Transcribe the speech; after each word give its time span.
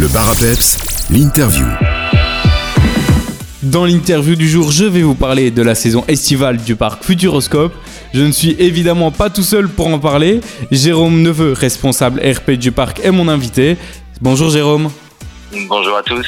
Le 0.00 0.08
bar 0.08 0.30
à 0.30 0.34
peps, 0.34 0.78
l'interview. 1.10 1.66
Dans 3.62 3.84
l'interview 3.84 4.34
du 4.34 4.48
jour, 4.48 4.72
je 4.72 4.86
vais 4.86 5.02
vous 5.02 5.14
parler 5.14 5.50
de 5.50 5.60
la 5.60 5.74
saison 5.74 6.04
estivale 6.08 6.56
du 6.56 6.74
parc 6.74 7.04
Futuroscope. 7.04 7.74
Je 8.14 8.22
ne 8.22 8.32
suis 8.32 8.52
évidemment 8.52 9.10
pas 9.10 9.28
tout 9.28 9.42
seul 9.42 9.68
pour 9.68 9.88
en 9.88 9.98
parler. 9.98 10.40
Jérôme 10.70 11.20
Neveu, 11.20 11.52
responsable 11.52 12.22
RP 12.26 12.52
du 12.52 12.72
parc, 12.72 13.04
est 13.04 13.10
mon 13.10 13.28
invité. 13.28 13.76
Bonjour 14.22 14.48
Jérôme. 14.48 14.88
Bonjour 15.68 15.98
à 15.98 16.02
tous. 16.02 16.26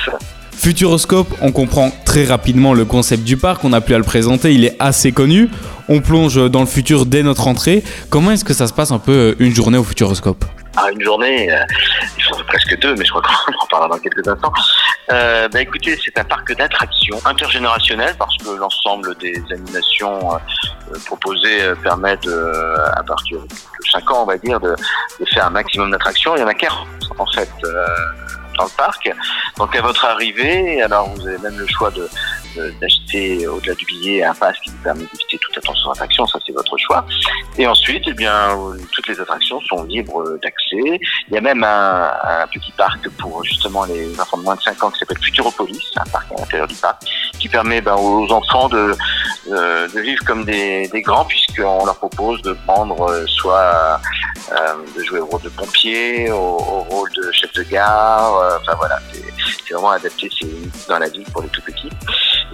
Futuroscope, 0.50 1.32
on 1.40 1.50
comprend 1.50 1.90
très 2.04 2.26
rapidement 2.26 2.74
le 2.74 2.84
concept 2.84 3.24
du 3.24 3.38
parc, 3.38 3.64
on 3.64 3.70
n'a 3.70 3.80
plus 3.80 3.94
à 3.94 3.98
le 3.98 4.04
présenter, 4.04 4.52
il 4.52 4.66
est 4.66 4.76
assez 4.80 5.12
connu. 5.12 5.48
On 5.88 6.00
plonge 6.00 6.50
dans 6.50 6.60
le 6.60 6.66
futur 6.66 7.06
dès 7.06 7.22
notre 7.22 7.48
entrée. 7.48 7.82
Comment 8.10 8.32
est-ce 8.32 8.44
que 8.44 8.52
ça 8.52 8.66
se 8.66 8.74
passe 8.74 8.90
un 8.90 8.98
peu 8.98 9.12
euh, 9.12 9.34
une 9.38 9.54
journée 9.54 9.78
au 9.78 9.82
Futuroscope? 9.82 10.44
Ah, 10.76 10.90
une 10.90 11.02
journée, 11.02 11.52
euh, 11.52 11.64
il 12.16 12.24
faut 12.24 12.42
presque 12.44 12.78
deux, 12.78 12.94
mais 12.94 13.04
je 13.04 13.10
crois 13.10 13.22
qu'on 13.22 13.52
en 13.60 13.66
parlera 13.66 13.88
dans 13.96 13.98
quelques 13.98 14.26
instants. 14.26 14.52
Euh, 15.10 15.48
bah, 15.48 15.60
écoutez, 15.60 15.98
c'est 16.02 16.16
un 16.18 16.24
parc 16.24 16.54
d'attractions 16.56 17.20
intergénérationnel 17.24 18.14
parce 18.18 18.36
que 18.38 18.50
l'ensemble 18.50 19.14
des 19.18 19.42
animations 19.50 20.34
euh, 20.34 20.98
proposées 21.04 21.62
euh, 21.62 21.74
permettent, 21.74 22.28
à 22.94 23.02
partir 23.02 23.40
de 23.40 23.48
5 23.92 24.10
ans, 24.10 24.22
on 24.22 24.26
va 24.26 24.38
dire, 24.38 24.60
de, 24.60 24.74
de 25.20 25.24
faire 25.26 25.46
un 25.46 25.50
maximum 25.50 25.90
d'attractions. 25.90 26.36
Il 26.36 26.40
y 26.40 26.44
en 26.44 26.48
a 26.48 26.54
40 26.54 26.86
en 27.18 27.26
fait 27.26 27.50
dans 28.56 28.64
le 28.64 28.76
parc. 28.76 29.10
Donc 29.58 29.74
à 29.76 29.82
votre 29.82 30.04
arrivée, 30.04 30.82
alors 30.82 31.08
vous 31.10 31.26
avez 31.26 31.38
même 31.38 31.58
le 31.58 31.66
choix 31.66 31.90
de 31.90 32.08
d'acheter 32.80 33.46
au-delà 33.46 33.74
du 33.74 33.84
billet 33.86 34.22
un 34.22 34.34
pass 34.34 34.56
qui 34.60 34.70
vous 34.70 34.82
permet 34.82 35.04
d'éviter 35.04 35.38
toute 35.38 35.58
attention 35.58 35.90
d'attraction, 35.90 36.26
ça 36.26 36.38
c'est 36.46 36.52
votre 36.52 36.76
choix. 36.76 37.04
Et 37.58 37.66
ensuite, 37.66 38.04
eh 38.06 38.14
bien, 38.14 38.56
toutes 38.92 39.08
les 39.08 39.20
attractions 39.20 39.60
sont 39.62 39.84
libres 39.84 40.38
d'accès. 40.42 41.00
Il 41.28 41.34
y 41.34 41.36
a 41.36 41.40
même 41.40 41.64
un, 41.64 42.10
un, 42.22 42.46
petit 42.46 42.72
parc 42.72 43.08
pour 43.10 43.44
justement 43.44 43.84
les 43.84 44.18
enfants 44.20 44.38
de 44.38 44.42
moins 44.42 44.56
de 44.56 44.62
5 44.62 44.82
ans 44.84 44.90
qui 44.90 44.98
s'appelle 44.98 45.18
Futuropolis, 45.20 45.92
un 45.96 46.10
parc 46.10 46.32
à 46.32 46.40
l'intérieur 46.40 46.68
du 46.68 46.74
parc, 46.76 47.02
qui 47.38 47.48
permet 47.48 47.80
ben, 47.80 47.94
aux 47.94 48.30
enfants 48.32 48.68
de, 48.68 48.94
de, 49.48 50.00
vivre 50.00 50.24
comme 50.24 50.44
des, 50.44 50.88
des 50.88 51.02
grands 51.02 51.24
puisqu'on 51.24 51.84
leur 51.84 51.96
propose 51.96 52.42
de 52.42 52.52
prendre 52.66 53.00
euh, 53.10 53.26
soit 53.26 54.00
euh, 54.52 54.74
de 54.96 55.02
jouer 55.04 55.20
au 55.20 55.26
rôle 55.26 55.42
de 55.42 55.48
pompier, 55.48 56.30
au, 56.30 56.36
au 56.36 56.82
rôle 56.90 57.10
de 57.12 57.30
chef 57.32 57.52
de 57.52 57.62
gare, 57.62 58.36
euh, 58.36 58.58
enfin 58.60 58.74
voilà, 58.76 58.98
c'est 59.12 59.72
vraiment 59.72 59.90
adapté 59.90 60.28
dans 60.88 60.98
la 60.98 61.08
vie 61.08 61.24
pour 61.32 61.42
les 61.42 61.48
tout 61.48 61.62
petits. 61.62 61.90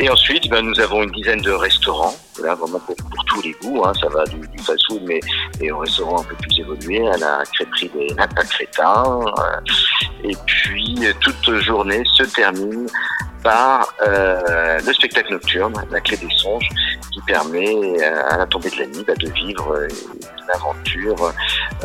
Et 0.00 0.08
ensuite, 0.08 0.48
ben, 0.48 0.62
nous 0.62 0.78
avons 0.80 1.02
une 1.02 1.10
dizaine 1.10 1.40
de 1.40 1.50
restaurants, 1.50 2.14
là, 2.40 2.54
vraiment 2.54 2.78
pour, 2.78 2.94
tous 3.26 3.42
les 3.42 3.52
goûts. 3.62 3.82
Hein. 3.84 3.92
Ça 4.00 4.08
va 4.08 4.24
du, 4.26 4.38
du 4.38 4.58
fast-food, 4.58 5.02
mais 5.06 5.20
et 5.60 5.72
au 5.72 5.78
restaurant 5.78 6.20
un 6.20 6.24
peu 6.24 6.36
plus 6.36 6.60
évolué, 6.60 7.06
à 7.08 7.16
la 7.16 7.42
crêperie 7.52 7.90
des 7.90 8.14
Nata 8.14 8.44
Crétins. 8.44 9.20
Euh, 9.26 9.60
et 10.24 10.36
puis, 10.46 11.00
toute 11.20 11.58
journée 11.60 12.02
se 12.14 12.22
termine 12.22 12.86
par 13.42 13.92
euh, 14.06 14.78
le 14.84 14.92
spectacle 14.92 15.32
nocturne, 15.32 15.74
la 15.90 16.00
clé 16.00 16.16
des 16.16 16.30
songes, 16.36 16.68
qui 17.12 17.20
permet 17.22 17.74
euh, 18.02 18.22
à 18.28 18.38
la 18.38 18.46
tombée 18.46 18.70
de 18.70 18.76
la 18.76 18.86
nuit 18.86 19.04
bah, 19.06 19.14
de 19.14 19.30
vivre 19.30 19.72
euh, 19.72 19.88
une 19.88 20.50
aventure, 20.54 21.32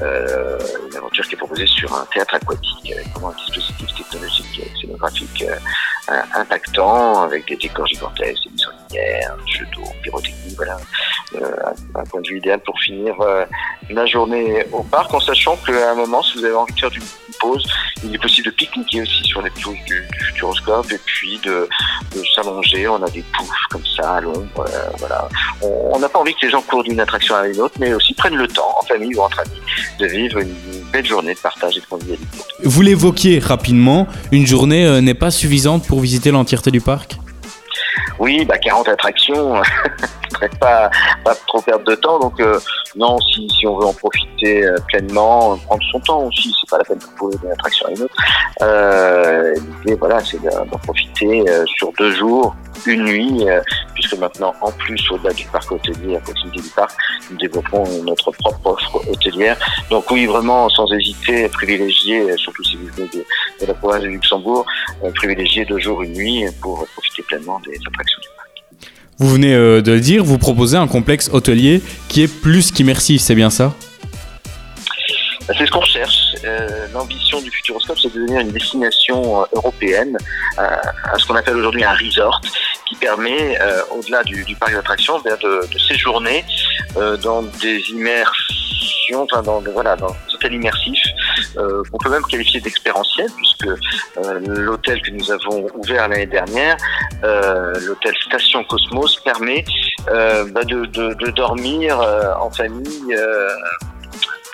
euh, 0.01 0.59
une 0.89 0.97
aventure 0.97 1.25
qui 1.25 1.35
est 1.35 1.37
proposée 1.37 1.67
sur 1.67 1.93
un 1.93 2.05
théâtre 2.13 2.35
aquatique 2.35 2.91
avec 2.91 3.07
vraiment 3.09 3.29
un 3.29 3.35
dispositif 3.35 3.93
technologique 3.95 4.59
et 4.59 4.81
scénographique 4.81 5.45
euh, 5.47 5.55
impactant, 6.35 7.21
avec 7.23 7.47
des 7.47 7.55
décors 7.55 7.87
gigantesques, 7.87 8.43
des 8.51 8.63
lumière, 8.95 9.35
jeux 9.47 9.65
d'eau, 9.73 9.83
pyrotechnie, 10.01 10.55
voilà, 10.55 10.77
un 11.95 12.03
point 12.03 12.21
de 12.21 12.27
vue 12.27 12.37
idéal 12.37 12.59
pour 12.59 12.79
finir 12.79 13.15
la 13.89 14.05
journée 14.05 14.65
au 14.71 14.83
parc, 14.83 15.13
en 15.13 15.19
sachant 15.19 15.57
qu'à 15.57 15.91
un 15.91 15.95
moment, 15.95 16.21
si 16.21 16.37
vous 16.37 16.45
avez 16.45 16.55
envie 16.55 16.73
de 16.73 16.79
faire 16.79 16.91
une 16.93 17.03
pause, 17.39 17.63
il 18.03 18.13
est 18.13 18.19
possible 18.19 18.47
de 18.47 18.51
pique-niquer 18.51 19.01
aussi 19.01 19.23
sur 19.23 19.41
les 19.41 19.49
pelouses 19.49 19.77
du, 19.85 20.07
du 20.11 20.19
Futuroscope 20.25 20.91
et 20.91 20.99
puis 21.05 21.39
de, 21.39 21.67
de 22.15 22.23
s'allonger. 22.35 22.87
On 22.87 23.01
a 23.01 23.09
des 23.09 23.23
poufs 23.35 23.67
comme 23.69 23.85
ça 23.85 24.15
à 24.15 24.21
l'ombre. 24.21 24.65
Euh, 24.67 24.89
voilà. 24.99 25.27
On 25.61 25.97
n'a 25.99 26.09
pas 26.09 26.19
envie 26.19 26.33
que 26.35 26.45
les 26.45 26.49
gens 26.49 26.61
courent 26.61 26.83
d'une 26.83 26.99
attraction 26.99 27.35
à 27.35 27.47
une 27.47 27.59
autre, 27.61 27.75
mais 27.79 27.93
aussi 27.93 28.13
prennent 28.13 28.35
le 28.35 28.47
temps, 28.47 28.75
en 28.79 28.83
famille 28.83 29.15
ou 29.15 29.21
entre 29.21 29.39
amis, 29.39 29.61
de 29.99 30.05
vivre 30.05 30.39
une 30.39 30.53
belle 30.91 31.05
journée 31.05 31.33
de 31.33 31.39
partage 31.39 31.77
et 31.77 31.81
de 31.81 31.85
convivialité. 31.85 32.27
Vous 32.63 32.81
l'évoquiez 32.81 33.39
rapidement, 33.39 34.07
une 34.31 34.45
journée 34.45 34.85
euh, 34.85 35.01
n'est 35.01 35.13
pas 35.13 35.31
suffisante 35.31 35.85
pour 35.87 35.99
visiter 35.99 36.31
l'entièreté 36.31 36.71
du 36.71 36.81
parc? 36.81 37.17
Oui, 38.19 38.45
bah 38.45 38.57
40 38.57 38.87
attractions, 38.89 39.55
pas, 40.59 40.89
pas 41.23 41.35
trop 41.47 41.61
perdre 41.61 41.85
de 41.85 41.95
temps. 41.95 42.19
Donc 42.19 42.39
euh, 42.39 42.59
non, 42.95 43.19
si, 43.19 43.47
si 43.49 43.67
on 43.67 43.77
veut 43.77 43.87
en 43.87 43.93
profiter 43.93 44.65
euh, 44.65 44.77
pleinement, 44.87 45.57
prendre 45.57 45.83
son 45.91 45.99
temps 45.99 46.23
aussi, 46.23 46.53
c'est 46.59 46.69
pas 46.69 46.77
la 46.77 46.83
peine 46.83 46.99
de 46.99 47.17
poser 47.17 47.37
d'une 47.39 47.51
attraction 47.51 47.87
à 47.87 47.91
une 47.91 48.01
autre. 48.03 48.15
Euh, 48.61 49.55
L'idée, 49.79 49.95
voilà, 49.95 50.19
c'est 50.23 50.41
d'en 50.41 50.77
profiter 50.79 51.43
euh, 51.49 51.65
sur 51.77 51.91
deux 51.93 52.11
jours, 52.11 52.55
une 52.85 53.03
nuit, 53.05 53.49
euh, 53.49 53.61
puisque 53.93 54.17
maintenant, 54.17 54.53
en 54.61 54.71
plus, 54.71 54.99
au-delà 55.11 55.33
du 55.33 55.45
parc 55.45 55.71
hôtelier, 55.71 56.15
à 56.15 56.19
proximité 56.19 56.61
du 56.61 56.69
parc, 56.69 56.91
nous 57.29 57.37
développons 57.37 57.83
notre 58.03 58.31
propre 58.31 58.71
offre 58.71 59.09
hôtelière. 59.09 59.57
Donc 59.89 60.09
oui, 60.11 60.25
vraiment, 60.25 60.69
sans 60.69 60.91
hésiter, 60.93 61.47
privilégier, 61.49 62.35
surtout 62.37 62.63
si 62.63 62.75
vous 62.75 62.87
venez 62.95 63.07
de, 63.09 63.25
de 63.61 63.65
la 63.65 63.73
province 63.73 64.01
de 64.01 64.07
Luxembourg, 64.07 64.65
privilégier 65.15 65.65
deux 65.65 65.79
jours, 65.79 66.01
une 66.03 66.13
nuit 66.13 66.45
pour 66.61 66.85
profiter 66.93 67.23
pleinement 67.23 67.59
des 67.65 67.77
attractions 67.87 68.19
du 68.21 68.27
parc. 68.35 68.42
Vous 69.19 69.29
venez 69.29 69.53
de 69.53 69.91
le 69.91 69.99
dire, 69.99 70.23
vous 70.23 70.37
proposez 70.37 70.77
un 70.77 70.87
complexe 70.87 71.29
hôtelier 71.31 71.81
qui 72.09 72.23
est 72.23 72.27
plus 72.27 72.71
qu'immersif, 72.71 73.21
c'est 73.21 73.35
bien 73.35 73.49
ça? 73.49 73.73
C'est 75.47 75.65
ce 75.65 75.71
qu'on 75.71 75.79
recherche. 75.79 76.35
Euh, 76.45 76.87
L'ambition 76.93 77.41
du 77.41 77.51
Futuroscope, 77.51 77.97
c'est 78.01 78.13
de 78.13 78.19
devenir 78.19 78.39
une 78.39 78.51
destination 78.51 79.41
euh, 79.41 79.45
européenne, 79.53 80.17
euh, 80.57 81.17
ce 81.17 81.25
qu'on 81.25 81.35
appelle 81.35 81.57
aujourd'hui 81.57 81.83
un 81.83 81.93
resort, 81.93 82.39
qui 82.87 82.95
permet, 82.95 83.59
euh, 83.61 83.81
au-delà 83.91 84.23
du, 84.23 84.45
parc 84.55 84.73
d'attractions, 84.73 85.19
de, 85.19 85.77
séjourner 85.77 86.45
euh, 86.95 87.17
dans 87.17 87.41
des 87.41 87.79
immersions, 87.89 89.27
enfin 89.31 89.41
dans, 89.41 89.61
voilà, 89.61 89.95
dans 89.97 90.07
des 90.07 90.35
hôtels 90.35 90.53
immersifs, 90.53 91.03
qu'on 91.55 91.97
peut 91.99 92.09
même 92.09 92.23
qualifier 92.23 92.59
d'expérientiels, 92.61 93.29
puisque 93.37 93.67
l'hôtel 94.47 95.01
que 95.01 95.11
nous 95.11 95.31
avons 95.31 95.67
ouvert 95.75 96.07
l'année 96.07 96.25
dernière, 96.25 96.77
l'hôtel 97.23 98.15
Station 98.25 98.63
Cosmos, 98.65 99.17
permet 99.23 99.63
bah 100.07 100.63
de, 100.63 100.85
de, 100.85 101.29
dormir 101.31 101.99
en 102.39 102.51
famille 102.51 103.15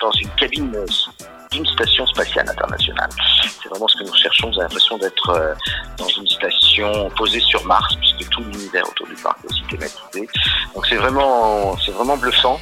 dans 0.00 0.12
une 0.12 0.30
cabine 0.30 0.72
d'une 1.50 1.66
station 1.66 2.06
spatiale 2.06 2.48
internationale. 2.48 3.10
C'est 3.62 3.68
vraiment 3.68 3.88
ce 3.88 3.98
que 3.98 4.04
nous 4.04 4.12
recherchons. 4.12 4.48
Vous 4.50 4.54
avez 4.54 4.62
l'impression 4.62 4.98
d'être 4.98 5.30
euh, 5.30 5.54
dans 5.98 6.06
une 6.06 6.26
station 6.28 7.10
posée 7.16 7.40
sur 7.40 7.64
Mars, 7.66 7.96
puisque 7.96 8.28
tout 8.30 8.42
l'univers 8.42 8.88
autour 8.88 9.06
du 9.06 9.14
parc 9.14 9.38
est 9.44 9.50
aussi 9.50 9.62
thématisé. 9.68 10.28
Donc 10.74 10.86
c'est 10.86 10.96
vraiment, 10.96 11.76
c'est 11.78 11.92
vraiment 11.92 12.16
bluffant. 12.16 12.60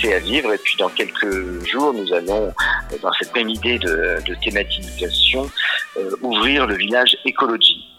C'est 0.00 0.14
à 0.14 0.18
vivre. 0.20 0.52
Et 0.52 0.58
puis 0.58 0.76
dans 0.78 0.90
quelques 0.90 1.66
jours, 1.66 1.92
nous 1.92 2.12
allons, 2.12 2.52
dans 3.02 3.12
cette 3.14 3.34
même 3.34 3.48
idée 3.48 3.78
de, 3.78 4.18
de 4.26 4.34
thématisation, 4.36 5.50
euh, 5.96 6.10
ouvrir 6.22 6.66
le 6.66 6.76
village 6.76 7.16
écologie 7.24 7.91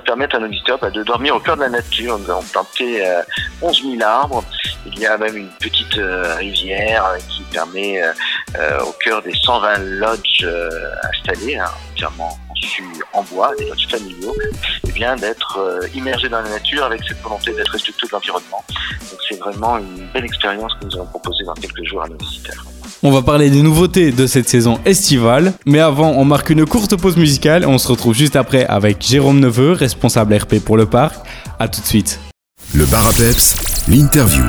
permettre 0.00 0.36
à 0.36 0.38
nos 0.38 0.48
visiteurs 0.48 0.78
bah, 0.78 0.90
de 0.90 1.02
dormir 1.02 1.36
au 1.36 1.40
cœur 1.40 1.56
de 1.56 1.62
la 1.62 1.68
nature. 1.68 2.18
Nous 2.18 2.30
avons 2.30 2.42
planté 2.42 3.06
euh, 3.06 3.22
11 3.62 3.82
000 3.82 4.02
arbres. 4.02 4.44
Il 4.86 4.98
y 4.98 5.06
a 5.06 5.16
même 5.16 5.36
une 5.36 5.48
petite 5.48 5.96
euh, 5.98 6.36
rivière 6.36 7.16
qui 7.28 7.42
permet, 7.44 8.02
euh, 8.02 8.12
euh, 8.58 8.80
au 8.82 8.92
cœur 8.92 9.22
des 9.22 9.32
120 9.32 9.78
lodges 9.78 10.46
installés, 11.12 11.56
hein, 11.56 11.70
entièrement 11.92 12.38
conçus 12.48 12.84
en 13.12 13.22
bois, 13.22 13.52
des 13.58 13.68
lodges 13.68 13.88
familiaux, 13.88 14.34
et 14.86 14.92
bien 14.92 15.16
d'être 15.16 15.80
immergé 15.94 16.28
dans 16.28 16.42
la 16.42 16.50
nature 16.50 16.84
avec 16.84 17.02
cette 17.08 17.20
volonté 17.20 17.52
d'être 17.54 17.70
respectueux 17.70 18.06
de 18.06 18.12
l'environnement. 18.12 18.64
Donc 18.68 19.20
c'est 19.28 19.38
vraiment 19.38 19.78
une 19.78 20.08
belle 20.12 20.24
expérience 20.24 20.72
que 20.74 20.86
nous 20.86 20.94
allons 20.96 21.06
proposer 21.06 21.44
dans 21.44 21.54
quelques 21.54 21.84
jours 21.84 22.02
à 22.02 22.08
nos 22.08 22.16
visiteurs. 22.16 22.64
On 23.06 23.10
va 23.10 23.20
parler 23.20 23.50
des 23.50 23.60
nouveautés 23.60 24.12
de 24.12 24.26
cette 24.26 24.48
saison 24.48 24.80
estivale, 24.86 25.52
mais 25.66 25.78
avant 25.78 26.12
on 26.12 26.24
marque 26.24 26.48
une 26.48 26.64
courte 26.64 26.96
pause 26.96 27.18
musicale 27.18 27.64
et 27.64 27.66
on 27.66 27.76
se 27.76 27.88
retrouve 27.88 28.14
juste 28.14 28.34
après 28.34 28.64
avec 28.64 29.06
Jérôme 29.06 29.40
Neveu, 29.40 29.72
responsable 29.72 30.34
RP 30.34 30.58
pour 30.58 30.78
le 30.78 30.86
parc. 30.86 31.16
A 31.58 31.68
tout 31.68 31.82
de 31.82 31.86
suite. 31.86 32.18
Le 32.72 32.86
bar 32.86 33.06
à 33.06 33.12
peps, 33.12 33.56
l'interview. 33.88 34.42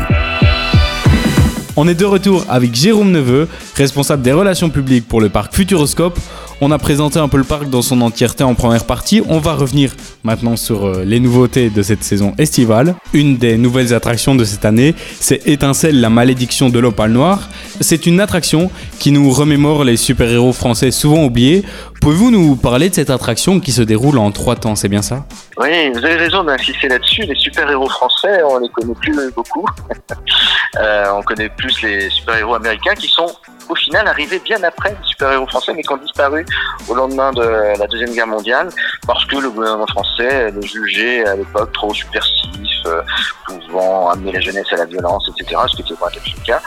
On 1.75 1.85
est 1.89 1.95
de 1.95 2.05
retour 2.05 2.45
avec 2.47 2.73
Jérôme 2.73 3.11
Neveu, 3.11 3.49
responsable 3.75 4.21
des 4.21 4.31
relations 4.31 4.69
publiques 4.69 5.05
pour 5.05 5.19
le 5.19 5.27
parc 5.27 5.53
Futuroscope. 5.53 6.17
On 6.61 6.71
a 6.71 6.77
présenté 6.77 7.19
un 7.19 7.27
peu 7.27 7.35
le 7.37 7.43
parc 7.43 7.69
dans 7.69 7.81
son 7.81 7.99
entièreté 7.99 8.45
en 8.45 8.55
première 8.55 8.85
partie. 8.85 9.21
On 9.27 9.39
va 9.39 9.55
revenir 9.55 9.91
maintenant 10.23 10.55
sur 10.55 10.85
euh, 10.85 11.03
les 11.03 11.19
nouveautés 11.19 11.69
de 11.69 11.81
cette 11.81 12.01
saison 12.01 12.33
estivale. 12.37 12.95
Une 13.13 13.35
des 13.35 13.57
nouvelles 13.57 13.93
attractions 13.93 14.35
de 14.35 14.45
cette 14.45 14.63
année, 14.63 14.95
c'est 15.19 15.45
Étincelle, 15.47 15.99
la 15.99 16.09
malédiction 16.09 16.69
de 16.69 16.79
l'opale 16.79 17.11
noire. 17.11 17.49
C'est 17.81 18.05
une 18.05 18.21
attraction 18.21 18.71
qui 18.99 19.11
nous 19.11 19.31
remémore 19.31 19.83
les 19.83 19.97
super-héros 19.97 20.53
français 20.53 20.91
souvent 20.91 21.25
oubliés. 21.25 21.65
Pouvez-vous 21.99 22.31
nous 22.31 22.55
parler 22.55 22.89
de 22.89 22.95
cette 22.95 23.09
attraction 23.09 23.59
qui 23.59 23.73
se 23.73 23.81
déroule 23.81 24.17
en 24.17 24.31
trois 24.31 24.55
temps, 24.55 24.75
c'est 24.75 24.89
bien 24.89 25.01
ça? 25.01 25.25
Oui, 25.57 25.89
vous 25.91 26.05
avez 26.05 26.15
raison 26.15 26.43
d'insister 26.43 26.87
là-dessus. 26.87 27.23
Les 27.23 27.35
super-héros 27.35 27.89
français, 27.89 28.41
on 28.49 28.59
les 28.59 28.69
connaît 28.69 28.93
plus 28.93 29.13
beaucoup. 29.35 29.65
euh, 30.79 31.05
on 31.17 31.21
connaît 31.21 31.49
plus 31.49 31.81
les 31.81 32.09
super-héros 32.09 32.55
américains 32.55 32.93
qui 32.93 33.07
sont 33.07 33.27
au 33.69 33.75
final 33.75 34.07
arrivé 34.07 34.39
bien 34.39 34.61
après 34.63 34.89
les 34.89 35.07
super-héros 35.07 35.47
français, 35.47 35.73
mais 35.73 35.81
qui 35.81 35.91
ont 35.91 35.97
disparu 35.97 36.45
au 36.87 36.93
lendemain 36.93 37.31
de 37.31 37.77
la 37.77 37.87
Deuxième 37.87 38.11
Guerre 38.11 38.27
mondiale, 38.27 38.69
parce 39.07 39.25
que 39.25 39.37
le 39.37 39.49
gouvernement 39.49 39.87
français 39.87 40.51
les 40.51 40.67
jugeait 40.67 41.25
à 41.25 41.35
l'époque 41.35 41.71
trop 41.73 41.93
subversifs, 41.93 42.85
euh, 42.85 43.01
pouvant 43.45 44.09
amener 44.09 44.31
la 44.31 44.39
jeunesse 44.39 44.71
à 44.71 44.77
la 44.77 44.85
violence, 44.85 45.29
etc., 45.29 45.61
ce 45.67 45.75
qui 45.75 45.81
était 45.81 45.99
pas 45.99 46.09
le 46.13 46.45
cas. 46.45 46.61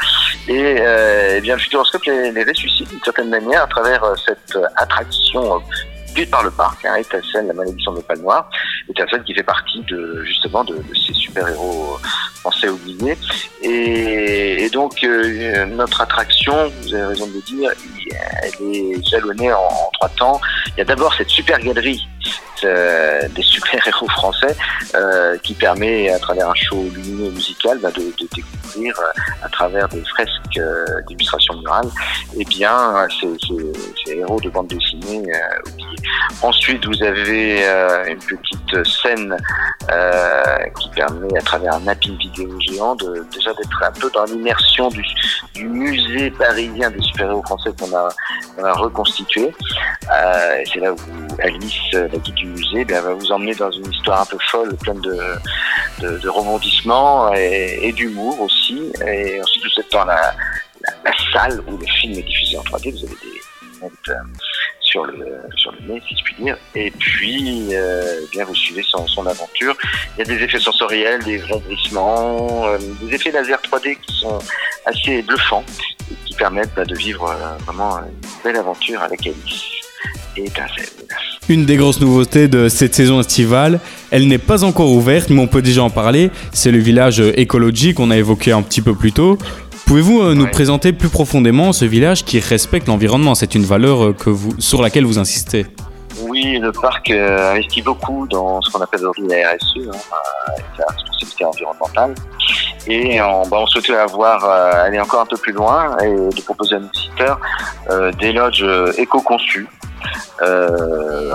Et, 0.48 0.76
euh, 0.80 1.34
eh 1.36 1.40
bien, 1.40 1.54
le 1.54 1.60
Futuroscope 1.60 2.04
les, 2.04 2.32
les 2.32 2.44
ressuscite 2.44 2.88
d'une 2.88 3.02
certaine 3.04 3.28
manière 3.28 3.62
à 3.62 3.66
travers 3.66 4.02
euh, 4.04 4.14
cette 4.26 4.58
attraction 4.76 5.62
par 6.26 6.42
le 6.42 6.50
parc, 6.50 6.84
hein, 6.84 6.96
Étincelle, 6.96 7.46
la 7.46 7.54
malédiction 7.54 7.92
de 7.92 8.00
Pal 8.00 8.18
Noir, 8.18 8.50
Étincelle 8.88 9.22
qui 9.24 9.34
fait 9.34 9.42
partie 9.42 9.80
de 9.82 10.22
justement 10.24 10.64
de, 10.64 10.82
ces 10.94 11.12
super-héros 11.12 11.98
français 12.50 12.68
oubliés. 12.68 13.16
Et, 13.62 14.68
donc 14.72 15.02
euh, 15.02 15.66
notre 15.66 16.00
attraction, 16.00 16.70
vous 16.82 16.94
avez 16.94 17.06
raison 17.06 17.26
de 17.26 17.34
le 17.34 17.40
dire, 17.40 17.72
elle 18.42 18.74
est 18.74 19.04
jalonnée 19.08 19.52
en, 19.52 19.90
trois 19.94 20.08
temps. 20.10 20.40
Il 20.68 20.78
y 20.78 20.80
a 20.82 20.84
d'abord 20.84 21.14
cette 21.14 21.30
super 21.30 21.58
galerie 21.60 22.06
euh, 22.64 23.28
des 23.28 23.42
super-héros 23.42 24.08
français 24.08 24.56
euh, 24.94 25.36
qui 25.38 25.54
permet, 25.54 26.10
à 26.10 26.18
travers 26.18 26.48
un 26.48 26.54
show 26.54 26.88
lumineux 26.94 27.30
musical, 27.30 27.78
bah, 27.78 27.90
de, 27.90 28.02
découvrir 28.34 28.94
euh, 28.98 29.44
à 29.44 29.48
travers 29.48 29.88
des 29.88 30.02
fresques 30.04 30.58
euh, 30.58 30.84
d'illustration 31.06 31.54
murale, 31.60 31.88
eh 32.36 32.44
bien, 32.44 33.06
ces, 33.20 34.16
héros 34.16 34.40
de 34.40 34.50
bande 34.50 34.68
dessinée. 34.68 35.22
Ensuite, 36.42 36.84
vous 36.86 37.02
avez 37.02 37.64
une 38.08 38.18
petite 38.18 38.84
scène 38.84 39.36
qui 40.78 40.88
permet, 40.90 41.38
à 41.38 41.42
travers 41.42 41.74
un 41.74 41.80
mapping 41.80 42.16
vidéo 42.18 42.48
géant, 42.60 42.96
déjà 42.96 43.52
d'être 43.54 43.82
un 43.82 43.92
peu 43.92 44.10
dans 44.10 44.24
l'immersion 44.24 44.88
du, 44.88 45.04
du, 45.54 45.68
musée 45.68 46.30
parisien 46.30 46.90
des 46.90 47.00
super-héros 47.02 47.42
français 47.42 47.70
qu'on 47.78 47.92
a, 47.94 47.97
a, 48.62 48.72
reconstitué. 48.74 49.52
C'est 50.72 50.80
là 50.80 50.92
où 50.92 50.98
Alice, 51.42 51.92
la 51.92 52.08
guide 52.08 52.34
du 52.34 52.46
musée 52.46 52.84
ben, 52.84 53.00
va 53.02 53.14
vous 53.14 53.32
emmener 53.32 53.54
dans 53.54 53.70
une 53.70 53.90
histoire 53.92 54.22
un 54.22 54.26
peu 54.26 54.38
folle, 54.50 54.76
pleine 54.76 55.00
de, 55.00 55.18
de, 56.00 56.28
rebondissements 56.28 57.32
et, 57.34 57.92
d'humour 57.92 58.40
aussi. 58.40 58.92
Et 59.06 59.40
ensuite, 59.40 59.62
vous 59.64 59.80
êtes 59.80 59.92
dans 59.92 60.04
la, 60.04 60.34
salle 61.32 61.60
où 61.66 61.76
le 61.76 61.86
film 61.86 62.14
est 62.14 62.22
diffusé 62.22 62.56
en 62.56 62.62
3D. 62.62 62.92
Vous 62.92 63.04
avez 63.04 63.16
des 63.16 63.74
lunettes 63.74 63.92
euh, 64.08 64.14
sur 64.80 65.04
le, 65.04 65.40
sur 65.56 65.72
le 65.72 65.92
nez, 65.92 66.02
si 66.08 66.16
je 66.16 66.24
puis 66.24 66.34
dire. 66.42 66.56
Et 66.74 66.90
puis, 66.90 67.68
euh, 67.72 68.20
bien, 68.32 68.44
vous 68.44 68.54
suivez 68.54 68.82
son, 68.82 69.26
aventure. 69.26 69.76
Il 70.16 70.20
y 70.20 70.22
a 70.22 70.24
des 70.24 70.42
effets 70.42 70.60
sensoriels, 70.60 71.22
des 71.24 71.42
rebondissements, 71.42 72.66
euh, 72.68 72.78
des 73.02 73.14
effets 73.14 73.30
laser 73.30 73.60
3D 73.60 73.98
qui 74.00 74.20
sont 74.20 74.38
assez 74.86 75.22
bluffants 75.22 75.64
permettent 76.38 76.72
bah, 76.74 76.84
de 76.84 76.94
vivre 76.94 77.28
euh, 77.28 77.62
vraiment 77.64 77.98
une 77.98 78.28
belle 78.44 78.56
aventure 78.56 79.02
avec 79.02 79.26
Alice 79.26 79.64
et 80.36 80.44
Étincelle. 80.44 80.86
Une 81.48 81.64
des 81.64 81.76
grosses 81.76 82.00
nouveautés 82.00 82.48
de 82.48 82.68
cette 82.68 82.94
saison 82.94 83.20
estivale, 83.20 83.80
elle 84.10 84.28
n'est 84.28 84.38
pas 84.38 84.64
encore 84.64 84.90
ouverte, 84.92 85.30
mais 85.30 85.40
on 85.40 85.46
peut 85.46 85.62
déjà 85.62 85.82
en 85.82 85.90
parler, 85.90 86.30
c'est 86.52 86.70
le 86.70 86.78
village 86.78 87.20
écologique 87.20 87.96
qu'on 87.96 88.10
a 88.10 88.16
évoqué 88.16 88.52
un 88.52 88.62
petit 88.62 88.82
peu 88.82 88.94
plus 88.94 89.12
tôt. 89.12 89.38
Pouvez-vous 89.86 90.20
euh, 90.20 90.34
nous 90.34 90.44
ouais. 90.44 90.50
présenter 90.50 90.92
plus 90.92 91.08
profondément 91.08 91.72
ce 91.72 91.86
village 91.86 92.24
qui 92.24 92.38
respecte 92.40 92.86
l'environnement? 92.88 93.34
C'est 93.34 93.54
une 93.54 93.64
valeur 93.64 94.14
que 94.14 94.28
vous, 94.28 94.52
sur 94.58 94.82
laquelle 94.82 95.06
vous 95.06 95.18
insistez 95.18 95.66
Oui, 96.20 96.58
le 96.58 96.72
parc 96.72 97.10
euh, 97.10 97.52
investit 97.52 97.82
beaucoup 97.82 98.26
dans 98.28 98.60
ce 98.60 98.70
qu'on 98.70 98.80
appelle 98.80 99.00
aujourd'hui 99.00 99.26
la 99.28 99.54
RSE, 99.54 99.88
hein, 99.88 100.16
la 100.78 100.84
responsabilité 100.92 101.44
environnementale. 101.46 102.14
Et 102.88 103.20
on, 103.20 103.66
souhaitait 103.66 103.94
avoir, 103.94 104.44
euh, 104.44 104.84
aller 104.84 104.98
encore 104.98 105.20
un 105.20 105.26
peu 105.26 105.36
plus 105.36 105.52
loin 105.52 105.96
et 105.98 106.08
de 106.08 106.42
proposer 106.42 106.76
à 106.76 106.78
nos 106.78 106.88
visiteurs 106.88 107.38
euh, 107.90 108.10
des 108.12 108.34
éco-conçus 109.00 109.68
euh, 110.42 111.34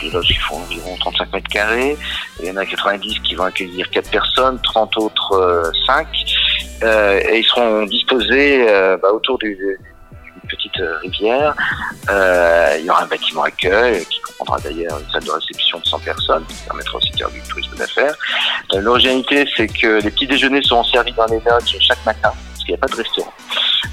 des 0.00 0.10
loges 0.10 0.26
qui 0.26 0.34
font 0.34 0.56
environ 0.56 0.96
35 0.98 1.32
mètres 1.32 1.48
carrés. 1.48 1.96
Il 2.40 2.46
y 2.46 2.50
en 2.50 2.56
a 2.56 2.66
90 2.66 3.20
qui 3.20 3.34
vont 3.34 3.44
accueillir 3.44 3.88
4 3.90 4.10
personnes, 4.10 4.58
30 4.62 4.96
autres 4.98 5.32
euh, 5.34 5.70
5. 5.86 6.06
Euh, 6.82 7.20
et 7.28 7.38
ils 7.38 7.44
seront 7.44 7.84
disposés 7.84 8.66
bah, 9.00 9.12
autour 9.12 9.38
d'une 9.38 9.76
petite 10.48 10.82
rivière. 11.02 11.54
Il 12.08 12.84
y 12.84 12.90
aura 12.90 13.04
un 13.04 13.06
bâtiment 13.06 13.42
accueil 13.42 14.04
qui 14.06 14.20
comprendra 14.44 14.68
d'ailleurs 14.68 14.98
une 14.98 15.10
salle 15.10 15.24
de 15.24 15.30
réception 15.30 15.78
de 15.78 15.86
100 15.86 15.98
personnes 16.00 16.44
qui 16.46 16.54
permettra 16.66 16.98
aussi 16.98 17.10
de 17.10 17.16
faire 17.16 17.30
du 17.30 17.40
tourisme 17.42 17.74
d'affaires. 17.76 18.14
Euh, 18.74 18.80
L'originalité, 18.80 19.46
c'est 19.56 19.68
que 19.68 20.02
les 20.02 20.10
petits 20.10 20.26
déjeuners 20.26 20.62
seront 20.62 20.84
servis 20.84 21.12
dans 21.12 21.26
les 21.26 21.40
loges 21.40 21.76
chaque 21.80 22.04
matin 22.04 22.32
parce 22.32 22.64
qu'il 22.64 22.68
n'y 22.68 22.74
a 22.74 22.78
pas 22.78 22.88
de 22.88 22.96
restaurant. 22.96 23.32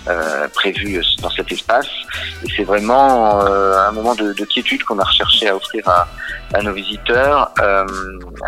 Euh, 0.08 0.48
prévu 0.48 1.00
dans 1.22 1.30
cet 1.30 1.52
espace. 1.52 1.88
Et 2.44 2.48
c'est 2.56 2.64
vraiment 2.64 3.46
euh, 3.46 3.78
un 3.88 3.92
moment 3.92 4.16
de, 4.16 4.34
de 4.34 4.46
quiétude 4.46 4.84
qu'on 4.84 4.98
a 4.98 5.04
recherché 5.04 5.48
à 5.48 5.56
offrir 5.56 5.88
à, 5.88 6.62
nos 6.64 6.74
visiteurs, 6.74 7.52
euh, 7.60 7.86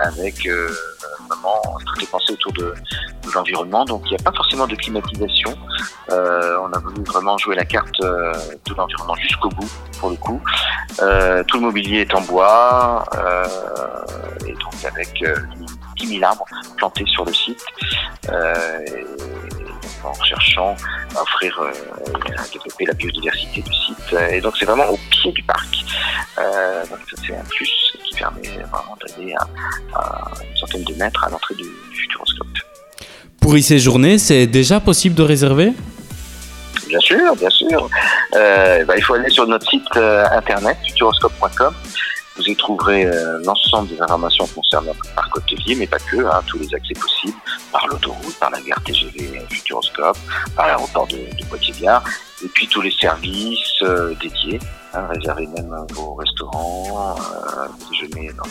avec 0.03 0.47
tout 1.85 2.03
est 2.03 2.09
pensé 2.09 2.33
autour 2.33 2.53
de, 2.53 2.73
l'environnement. 3.33 3.85
Donc 3.85 4.03
il 4.05 4.09
n'y 4.09 4.19
a 4.19 4.23
pas 4.23 4.35
forcément 4.35 4.67
de 4.67 4.75
climatisation. 4.75 5.57
on 6.09 6.71
a 6.73 6.79
voulu 6.79 7.03
vraiment 7.03 7.37
jouer 7.37 7.55
la 7.55 7.65
carte 7.65 7.99
de 8.01 8.73
l'environnement 8.75 9.15
jusqu'au 9.15 9.49
bout, 9.49 9.69
pour 9.99 10.09
le 10.09 10.15
coup. 10.17 10.41
tout 10.97 11.57
le 11.57 11.61
mobilier 11.61 12.01
est 12.01 12.13
en 12.13 12.21
bois, 12.21 13.05
et 14.45 14.53
donc 14.53 14.85
avec 14.85 15.23
10 15.97 16.07
000 16.07 16.23
arbres 16.23 16.45
plantés 16.77 17.05
sur 17.07 17.25
le 17.25 17.33
site. 17.33 17.65
En 20.03 20.11
recherchant 20.11 20.75
à 21.15 21.21
offrir, 21.21 21.57
euh, 21.61 21.71
à 22.37 22.47
développer 22.51 22.85
la 22.85 22.93
biodiversité 22.93 23.61
du 23.61 23.73
site. 23.73 24.15
Et 24.31 24.41
donc 24.41 24.55
c'est 24.57 24.65
vraiment 24.65 24.89
au 24.89 24.97
pied 25.09 25.31
du 25.31 25.43
parc. 25.43 25.85
Euh, 26.39 26.85
donc 26.87 26.99
c'est 27.25 27.35
un 27.35 27.43
plus 27.43 27.97
qui 28.13 28.19
permet 28.19 28.41
vraiment 28.41 28.97
d'aller 29.01 29.33
à, 29.33 29.47
à, 29.97 30.31
une 30.49 30.57
centaine 30.57 30.83
de 30.83 30.93
mètres 30.95 31.23
à 31.23 31.29
l'entrée 31.29 31.55
du, 31.55 31.63
du 31.63 31.97
Futuroscope. 31.97 32.47
Pour 33.39 33.57
y 33.57 33.63
séjourner, 33.63 34.17
c'est 34.17 34.47
déjà 34.47 34.79
possible 34.79 35.15
de 35.15 35.23
réserver? 35.23 35.73
Bien 36.87 36.99
sûr, 36.99 37.35
bien 37.35 37.49
sûr. 37.49 37.89
Euh, 38.35 38.85
bah, 38.85 38.95
il 38.95 39.03
faut 39.03 39.15
aller 39.15 39.29
sur 39.29 39.47
notre 39.47 39.67
site 39.69 39.83
euh, 39.97 40.25
internet 40.31 40.77
futuroscope.com 40.85 41.73
vous 42.35 42.43
y 42.43 42.55
trouverez 42.55 43.05
euh, 43.05 43.39
l'ensemble 43.43 43.89
des 43.89 44.01
informations 44.01 44.47
concernant 44.47 44.93
le 44.93 45.15
parc 45.15 45.37
hôtelier, 45.37 45.75
mais 45.75 45.87
pas 45.87 45.99
que, 45.99 46.17
hein, 46.25 46.41
tous 46.47 46.57
les 46.57 46.73
accès 46.73 46.93
possibles, 46.99 47.37
par 47.71 47.87
l'autoroute, 47.87 48.35
par 48.39 48.49
la 48.49 48.59
gare 48.61 48.81
TGV 48.83 49.39
Par 50.55 50.67
l'aéroport 50.67 51.07
de, 51.07 51.17
de 51.17 51.45
Poitiers-Gare, 51.45 52.03
et 52.43 52.47
puis 52.47 52.67
tous 52.67 52.81
les 52.81 52.91
services 52.91 53.81
euh, 53.83 54.13
dédiés, 54.21 54.59
hein, 54.93 55.07
même 55.39 55.85
vos 55.93 56.15
restaurants, 56.15 57.15
euh, 57.15 57.67
déjeuner 57.89 58.31
dans 58.33 58.49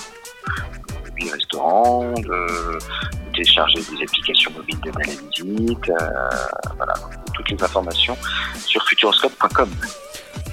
huit 1.16 1.30
restaurants, 1.30 2.12
de, 2.14 2.78
télécharger 3.32 3.78
des 3.78 4.02
applications 4.02 4.50
mobiles 4.56 4.80
de 4.84 4.90
la 4.90 5.04
visite, 5.04 5.88
euh, 5.88 6.28
voilà, 6.76 6.92
toutes 7.34 7.50
les 7.50 7.62
informations 7.62 8.16
sur 8.64 8.82
futuroscope.com. 8.86 9.68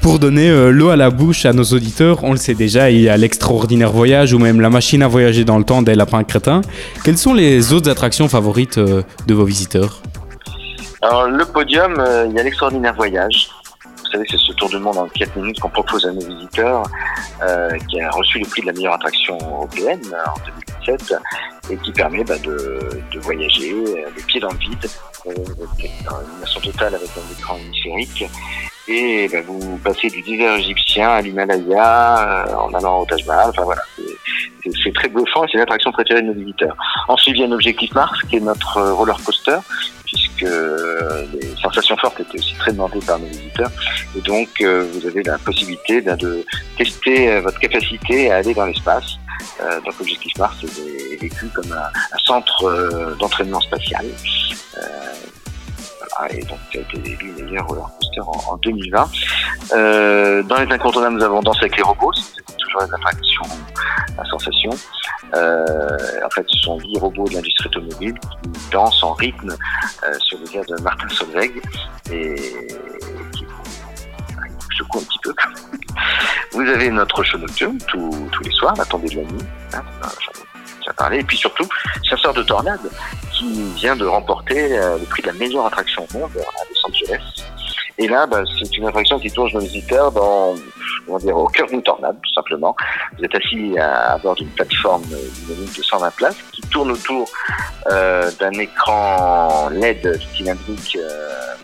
Pour 0.02 0.20
donner 0.20 0.50
euh, 0.50 0.72
l'eau 0.72 0.90
à 0.90 0.96
la 0.96 1.10
bouche 1.10 1.46
à 1.46 1.54
nos 1.54 1.64
auditeurs, 1.64 2.24
on 2.24 2.32
le 2.32 2.38
sait 2.38 2.54
déjà, 2.54 2.90
il 2.90 3.02
y 3.02 3.10
a 3.10 3.18
l'extraordinaire 3.18 3.92
voyage 3.92 4.34
ou 4.34 4.40
même 4.40 4.62
la 4.62 4.70
machine 4.70 5.04
à 5.04 5.08
voyager 5.08 5.44
dans 5.44 5.58
le 5.58 5.66
temps 5.66 5.82
des 5.82 5.96
lapins 5.96 6.24
crétins. 6.24 6.62
Quelles 7.04 7.18
sont 7.18 7.34
les 7.34 7.74
autres 7.74 7.90
attractions 7.90 8.30
favorites 8.30 8.80
de 8.80 9.34
vos 9.34 9.46
visiteurs? 9.46 10.02
Alors 11.02 11.28
le 11.28 11.46
podium, 11.46 11.98
euh, 12.00 12.26
il 12.28 12.36
y 12.36 12.40
a 12.40 12.44
l'extraordinaire 12.44 12.94
voyage. 12.94 13.50
Vous 13.86 14.12
savez, 14.12 14.26
c'est 14.30 14.38
ce 14.38 14.52
tour 14.54 14.70
du 14.70 14.80
monde 14.80 14.98
en 14.98 15.08
4 15.08 15.36
minutes 15.38 15.60
qu'on 15.60 15.70
propose 15.70 16.06
à 16.06 16.12
nos 16.12 16.26
visiteurs, 16.26 16.84
euh, 17.44 17.70
qui 17.90 18.02
a 18.02 18.10
reçu 18.10 18.40
le 18.40 18.46
prix 18.46 18.62
de 18.62 18.68
la 18.68 18.74
meilleure 18.74 18.94
attraction 18.94 19.38
européenne 19.38 20.02
en 20.26 20.40
2017 20.88 21.16
et 21.70 21.78
qui 21.78 21.92
permet 21.92 22.24
bah, 22.24 22.38
de, 22.40 23.02
de, 23.12 23.20
voyager 23.20 23.76
les 24.16 24.24
pieds 24.24 24.40
dans 24.40 24.50
le 24.50 24.58
vide, 24.58 24.90
euh, 25.28 25.32
une 25.80 26.36
immersion 26.38 26.62
totale 26.62 26.96
avec 26.96 27.10
un 27.10 27.32
écran 27.38 27.58
hémisphérique 27.58 28.26
et 28.90 29.30
ben, 29.32 29.44
vous 29.46 29.78
passez 29.78 30.10
du 30.10 30.22
désert 30.24 30.56
égyptien 30.56 31.10
à 31.10 31.22
l'Himalaya 31.22 32.48
euh, 32.48 32.56
en 32.56 32.74
allant 32.74 33.02
au 33.02 33.06
Taj 33.06 33.24
Mahal. 33.26 33.50
Enfin 33.50 33.62
voilà, 33.62 33.82
c'est 34.84 34.94
très 34.94 35.10
bluffant 35.10 35.46
et 35.46 35.48
c'est 35.52 35.60
l'attraction 35.60 35.92
préférée 35.92 36.24
de 36.24 36.28
nos 36.28 36.34
visiteurs. 36.34 36.76
Ensuite 37.08 37.36
vient 37.36 37.48
l'objectif 37.48 37.94
Mars, 37.94 38.20
qui 38.28 38.38
est 38.38 38.40
notre 38.40 38.78
euh, 38.78 38.94
roller 38.94 39.18
coaster, 39.24 39.60
les 40.42 41.56
sensations 41.62 41.98
fortes 41.98 42.20
étaient 42.20 42.40
aussi 42.40 42.54
très 42.56 42.72
demandées 42.72 43.00
par 43.06 43.20
nos 43.20 43.28
visiteurs. 43.28 43.72
Et 44.18 44.22
donc 44.22 44.50
euh, 44.62 44.88
vous 44.94 45.08
avez 45.08 45.24
la 45.24 45.38
possibilité 45.38 46.02
de 46.02 46.46
tester 46.78 47.32
euh, 47.32 47.42
votre 47.42 47.60
capacité 47.60 48.32
à 48.32 48.38
aller 48.38 48.54
dans 48.54 48.66
l'espace. 48.66 49.18
Euh, 49.62 49.80
donc 49.82 49.94
l'objectif 50.00 50.38
Mars 50.38 50.58
est, 50.64 51.22
vécu 51.22 51.48
comme 51.54 51.72
un, 51.72 52.18
centre 52.18 53.16
d'entraînement 53.20 53.60
spatial 53.62 54.06
et 56.32 56.44
donc 56.44 56.58
qui 56.72 56.78
a 56.78 56.82
été 56.82 56.98
élu 57.12 57.34
meilleur 57.44 57.68
roller 57.68 57.90
coaster 58.00 58.22
en, 58.22 58.54
en 58.54 58.58
2020. 58.58 59.10
Euh, 59.72 60.44
dans 60.44 60.58
les 60.58 60.72
incontournables, 60.72 61.16
nous 61.16 61.24
avons 61.24 61.42
Danse 61.42 61.58
avec 61.62 61.78
les 61.78 61.84
robots, 61.84 62.12
toujours 62.70 62.88
une 62.88 62.94
attraction 62.94 63.44
à 64.18 64.26
sensation. 64.26 64.72
Euh, 65.36 65.98
en 66.26 66.30
fait, 66.30 66.46
ce 66.48 66.58
sont 66.60 66.78
10 66.78 66.98
robots 67.00 67.28
de 67.28 67.34
l'industrie 67.36 67.68
automobile 67.68 68.16
qui 68.20 68.70
dansent 68.72 69.04
en 69.04 69.14
rythme 69.14 69.56
euh, 70.04 70.14
sur 70.20 70.40
les 70.40 70.58
airs 70.58 70.66
de 70.66 70.82
Martin 70.82 71.10
Solveig 71.10 71.62
et 72.12 72.36
qui 73.34 73.46
beaucoup 74.80 75.00
un 75.00 75.04
petit 75.04 75.20
peu. 75.24 75.34
Vous 76.54 76.62
avez 76.62 76.90
notre 76.90 77.22
show 77.24 77.38
nocturne 77.38 77.78
tous, 77.88 78.30
les 78.44 78.52
soirs, 78.52 78.74
la 78.78 78.86
tombée 78.86 79.10
de 79.10 79.18
la 79.18 79.24
nuit. 79.24 79.46
Hein, 79.74 79.84
déjà 80.78 80.94
parlé. 80.94 81.20
Et 81.20 81.24
puis 81.24 81.38
surtout, 81.38 81.68
Chasseur 82.04 82.34
de 82.34 82.44
tornades, 82.44 82.90
qui 83.34 83.72
vient 83.74 83.96
de 83.96 84.06
remporter 84.06 84.78
euh, 84.78 84.98
le 84.98 85.06
prix 85.06 85.22
de 85.22 85.28
la 85.28 85.34
meilleure 85.34 85.66
attraction 85.66 86.08
au 86.10 86.18
monde 86.18 86.32
à 86.38 86.64
Los 86.70 86.88
Angeles. 86.88 87.22
Et 87.98 88.08
là, 88.08 88.26
bah, 88.26 88.44
c'est 88.58 88.78
une 88.78 88.88
attraction 88.88 89.20
qui 89.20 89.30
tourne 89.30 89.52
nos 89.54 89.60
visiteurs 89.60 90.12
dans, 90.12 90.56
va 91.18 91.20
dire, 91.20 91.38
au 91.38 91.48
cœur 91.48 91.68
d'une 91.68 91.82
tornade, 91.82 92.18
tout 92.22 92.34
simplement. 92.34 92.76
Vous 93.18 93.26
êtes 93.26 93.36
assis 93.36 93.78
à, 93.78 94.18
bord 94.18 94.36
d'une 94.36 94.50
plateforme 94.50 95.04
dynamique 95.04 95.78
de 95.78 95.84
120 95.84 96.16
places 96.16 96.38
qui 96.52 96.62
tourne 96.62 96.92
autour 96.92 97.30
euh, 97.92 98.30
d'un 98.40 98.52
écran 98.52 99.70
LED 99.70 100.20
cylindrique 100.36 100.98
euh, 101.00 101.56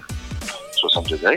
60 0.75 1.09
degrés. 1.09 1.35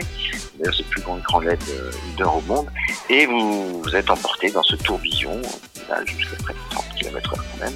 D'ailleurs, 0.57 0.73
c'est 0.75 0.83
le 0.83 0.89
plus 0.89 1.01
grand 1.01 1.17
écran 1.17 1.39
LED 1.39 1.59
euh, 1.69 1.91
leader 2.07 2.35
au 2.35 2.41
monde. 2.41 2.67
Et 3.09 3.25
vous, 3.25 3.83
êtes 3.93 4.09
emporté 4.09 4.51
dans 4.51 4.63
ce 4.63 4.75
tourbillon, 4.75 5.41
jusqu'à 6.05 6.35
près 6.43 6.53
de 6.53 6.59
30 6.69 6.85
km 6.95 7.33
heure 7.33 7.45
quand 7.51 7.65
même. 7.65 7.73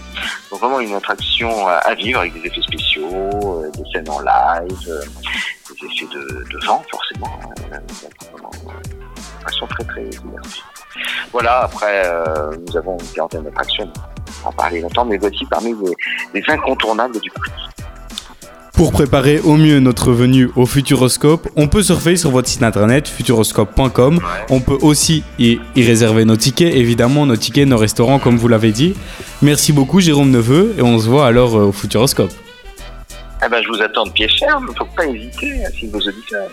Donc 0.51 0.59
vraiment 0.59 0.79
une 0.79 0.93
attraction 0.93 1.67
à, 1.67 1.93
vivre 1.95 2.19
avec 2.19 2.33
des 2.33 2.47
effets 2.47 2.61
spéciaux, 2.61 3.09
euh, 3.11 3.71
des 3.71 3.83
scènes 3.91 4.09
en 4.09 4.19
live, 4.19 4.89
euh, 4.89 5.01
des 5.69 5.85
effets 5.87 6.13
de, 6.13 6.45
de 6.51 6.65
vent 6.65 6.83
forcément. 6.91 7.39
Très 9.69 9.83
très. 9.83 10.09
Voilà, 11.31 11.61
après 11.63 12.03
euh, 12.05 12.51
nous 12.67 12.77
avons 12.77 12.97
une 12.99 13.07
quarantaine 13.07 13.43
d'attractions, 13.43 13.91
on 14.41 14.43
va 14.43 14.49
en 14.49 14.51
parler 14.53 14.81
longtemps, 14.81 15.05
mais 15.05 15.17
voici 15.17 15.45
parmi 15.49 15.73
les, 15.73 16.41
les 16.41 16.43
incontournables 16.47 17.19
du 17.19 17.29
parc. 17.31 17.51
Pour 18.73 18.91
préparer 18.91 19.39
au 19.39 19.55
mieux 19.55 19.79
notre 19.79 20.11
venue 20.11 20.49
au 20.55 20.65
Futuroscope, 20.65 21.47
on 21.55 21.67
peut 21.67 21.83
surfer 21.83 22.15
sur 22.15 22.31
votre 22.31 22.49
site 22.49 22.63
internet 22.63 23.07
futuroscope.com. 23.07 24.19
On 24.49 24.59
peut 24.61 24.77
aussi 24.81 25.23
y, 25.37 25.59
y 25.75 25.83
réserver 25.85 26.25
nos 26.25 26.35
tickets, 26.35 26.73
évidemment 26.73 27.27
nos 27.27 27.37
tickets, 27.37 27.67
nos 27.67 27.77
restaurants 27.77 28.17
comme 28.17 28.35
vous 28.35 28.47
l'avez 28.47 28.71
dit. 28.71 28.95
Merci 29.43 29.73
beaucoup 29.73 29.99
Jérôme 29.99 30.31
Neveu 30.31 30.73
et 30.77 30.81
on 30.81 30.97
se 30.97 31.07
voit 31.07 31.27
alors 31.27 31.55
euh, 31.55 31.65
au 31.65 31.71
Futuroscope. 31.71 32.31
Eh 33.45 33.49
ben, 33.49 33.61
je 33.61 33.67
vous 33.67 33.81
attends 33.81 34.05
de 34.05 34.11
pied 34.11 34.27
ferme, 34.27 34.69
faut 34.75 34.85
pas 34.95 35.05
hésiter, 35.05 35.65
hein, 35.65 35.69
si 35.77 35.87
vos 35.87 35.99
auditeurs. 35.99 36.49